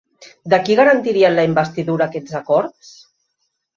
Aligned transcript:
De 0.53 0.59
qui 0.69 0.77
garantirien 0.79 1.35
la 1.39 1.45
investidura 1.49 2.07
aquests 2.09 2.39
acords? 2.41 2.91